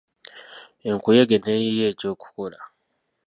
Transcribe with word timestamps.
Enkuyege 0.89 1.37
ne 1.39 1.53
yiiya 1.61 1.85
eky'okukola. 1.91 2.59